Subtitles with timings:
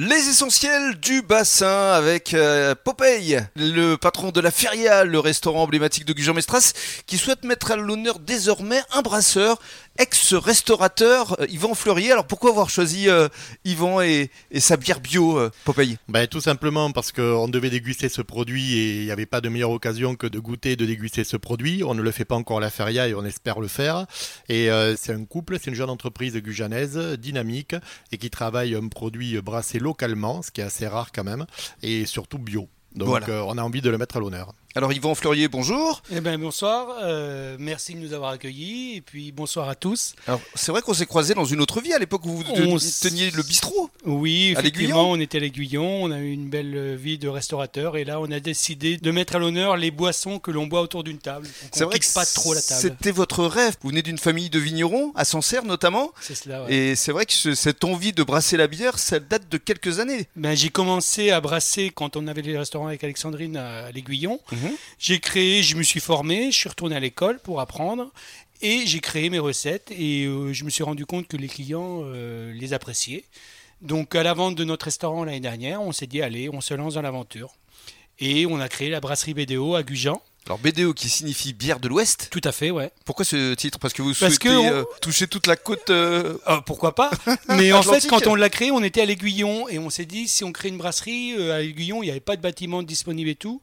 [0.00, 6.04] Les essentiels du bassin avec euh, Popeye, le patron de la Feria, le restaurant emblématique
[6.04, 6.72] de Gujan-Mestras,
[7.08, 9.58] qui souhaite mettre à l'honneur désormais un brasseur,
[9.98, 12.12] ex-restaurateur, euh, Yvan Fleurier.
[12.12, 13.26] Alors pourquoi avoir choisi euh,
[13.64, 14.30] Yvan et,
[14.60, 15.98] sa bière bio, Popeye?
[16.06, 19.48] Ben, tout simplement parce qu'on devait déguster ce produit et il n'y avait pas de
[19.48, 21.82] meilleure occasion que de goûter et de déguster ce produit.
[21.82, 24.06] On ne le fait pas encore à la Feria et on espère le faire.
[24.48, 27.74] Et c'est un couple, c'est une jeune entreprise gujanaise, dynamique
[28.12, 31.46] et qui travaille un produit brassé localement, ce qui est assez rare quand même,
[31.82, 32.68] et surtout bio.
[32.94, 33.28] Donc Voilà.
[33.28, 34.52] euh, on a envie de le mettre à l'honneur.
[34.74, 36.02] Alors Yvan Fleurier, bonjour.
[36.12, 40.14] Eh ben bonsoir, euh, merci de nous avoir accueillis et puis bonsoir à tous.
[40.26, 42.76] Alors c'est vrai qu'on s'est croisés dans une autre vie à l'époque où vous On
[42.78, 43.90] teniez le bistrot.
[44.04, 47.28] Oui, À effectivement, l'Aiguillon on était à l'Aiguillon, on a eu une belle vie de
[47.28, 50.82] restaurateur et là on a décidé de mettre à l'honneur les boissons que l'on boit
[50.82, 51.48] autour d'une table.
[51.72, 52.80] C'est vrai que pas trop la table.
[52.80, 53.74] c'était votre rêve.
[53.82, 56.12] Vous venez d'une famille de vignerons, à Sancerre notamment.
[56.20, 56.64] C'est cela.
[56.64, 56.72] ouais.
[56.74, 59.98] Et c'est vrai que ce- cette envie de brasser la bière, ça date de quelques
[59.98, 60.28] années.
[60.36, 64.40] Ben, j'ai commencé à brasser quand on avait les restaurants avec Alexandrine à, l'Aiguillon.
[64.52, 64.76] Mhm.
[64.98, 68.10] J'ai créé, je me suis formé, je suis retourné à l'école pour apprendre
[68.60, 72.00] et j'ai créé mes recettes et euh, je me suis rendu compte que les clients
[72.02, 73.24] euh, les appréciaient.
[73.80, 76.74] Donc à la vente de notre restaurant l'année dernière, on s'est dit allez, on se
[76.74, 77.54] lance dans l'aventure.
[78.18, 80.20] Et on a créé la brasserie BDO à Gujan.
[80.48, 82.28] Alors BDO qui signifie bière de l'Ouest.
[82.30, 82.90] Tout à fait, ouais.
[83.04, 83.78] Pourquoi ce titre?
[83.78, 85.90] Parce que vous Parce souhaitez que on- euh, toucher toute la côte.
[85.90, 87.10] euh, Euh, pourquoi pas
[87.50, 90.26] Mais en fait, quand on l'a créé, on était à l'Aiguillon et on s'est dit
[90.26, 93.34] si on crée une brasserie à l'Aiguillon, il n'y avait pas de bâtiment disponible et
[93.34, 93.60] tout.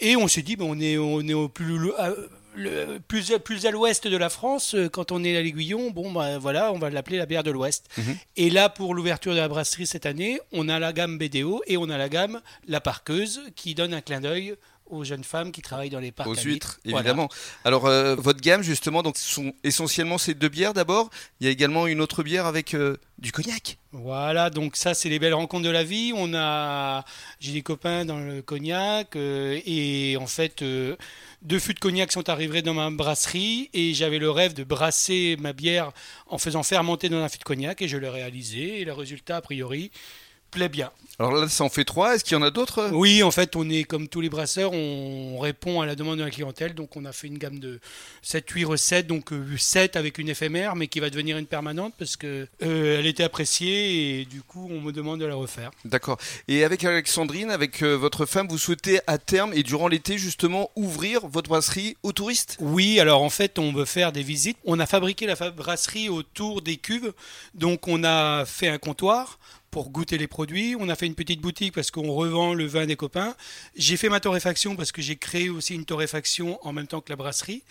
[0.00, 2.12] Et on s'est dit ben, on est on est au plus à-
[2.56, 4.74] le- plus plus à l'ouest de la France.
[4.92, 7.86] Quand on est à l'Aiguillon, bon ben voilà, on va l'appeler la bière de l'Ouest.
[7.98, 8.16] Mhm.
[8.36, 11.76] Et là, pour l'ouverture de la brasserie cette année, on a la gamme BDO et
[11.76, 14.56] on a la gamme La Parqueuse qui donne un clin d'œil
[14.90, 17.00] aux jeunes femmes qui travaillent dans les parcs aux à huîtres, Voilà.
[17.00, 17.28] évidemment.
[17.64, 21.10] Alors, euh, votre gamme, justement, donc, sont essentiellement ces deux bières d'abord.
[21.40, 23.78] Il y a également une autre bière avec euh, du cognac.
[23.92, 26.12] Voilà, donc ça c'est les belles rencontres de la vie.
[26.14, 27.04] On a,
[27.40, 32.28] j'ai des copains dans le cognac euh, et en fait deux fûts de cognac sont
[32.28, 35.92] arrivés dans ma brasserie et j'avais le rêve de brasser ma bière
[36.26, 39.36] en faisant fermenter dans un fût de cognac et je l'ai réalisé et le résultat
[39.36, 39.90] a priori
[40.50, 40.90] plaît bien.
[41.18, 42.14] Alors là, ça en fait trois.
[42.14, 42.90] Est-ce qu'il y en a d'autres?
[42.92, 46.24] Oui, en fait, on est comme tous les brasseurs, on répond à la demande de
[46.24, 46.74] la clientèle.
[46.74, 47.80] Donc, on a fait une gamme de
[48.22, 52.46] 7-8 recettes, donc 7 avec une éphémère, mais qui va devenir une permanente parce que
[52.62, 55.70] euh, elle était appréciée et du coup, on me demande de la refaire.
[55.86, 56.18] D'accord.
[56.48, 60.70] Et avec Alexandrine, avec euh, votre femme, vous souhaitez à terme et durant l'été, justement,
[60.76, 62.58] ouvrir votre brasserie aux touristes?
[62.60, 64.58] Oui, alors en fait, on veut faire des visites.
[64.66, 67.14] On a fabriqué la brasserie autour des cuves.
[67.54, 69.38] Donc, on a fait un comptoir
[69.76, 70.74] pour goûter les produits.
[70.80, 73.36] On a fait une petite boutique parce qu'on revend le vin des copains.
[73.76, 77.10] J'ai fait ma torréfaction parce que j'ai créé aussi une torréfaction en même temps que
[77.10, 77.62] la brasserie.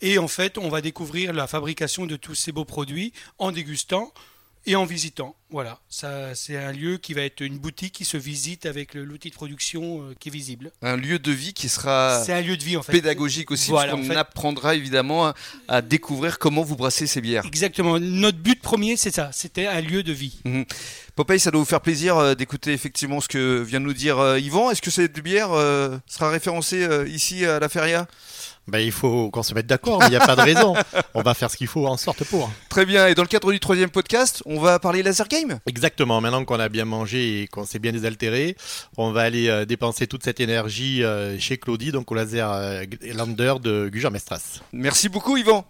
[0.00, 4.12] Et en fait, on va découvrir la fabrication de tous ces beaux produits en dégustant
[4.66, 5.36] et en visitant.
[5.52, 9.04] Voilà, ça c'est un lieu qui va être une boutique qui se visite avec le-
[9.04, 10.72] l'outil de production euh, qui est visible.
[10.80, 12.92] Un lieu de vie qui sera C'est un lieu de vie en fait.
[12.92, 14.18] pédagogique aussi, Voilà, parce qu'on en fait.
[14.18, 15.34] apprendra évidemment à,
[15.68, 17.44] à découvrir comment vous brassez ces bières.
[17.44, 17.98] Exactement.
[18.00, 19.28] Notre but premier, c'est ça.
[19.32, 20.40] C'était un lieu de vie.
[21.14, 24.18] Popeye, ça doit vous faire plaisir euh, d'écouter effectivement ce que vient de nous dire
[24.18, 24.70] euh, Yvan.
[24.70, 28.06] Est-ce que cette bière euh, sera référencée ici à la Feria?
[28.68, 30.74] Ben, il faut qu'on se mette d'accord, mais il n'y a pas de raison.
[31.14, 32.48] On va faire ce qu'il faut en sorte pour.
[32.68, 33.08] Très bien.
[33.08, 35.41] Et dans le cadre du troisième podcast, on va parler laser game.
[35.66, 38.56] Exactement, maintenant qu'on a bien mangé et qu'on s'est bien désaltéré,
[38.96, 42.84] on va aller euh, dépenser toute cette énergie euh, chez Claudie, donc au laser euh,
[43.14, 44.60] Lander de Gujan-Mestras.
[44.72, 45.64] Merci beaucoup, Yvan.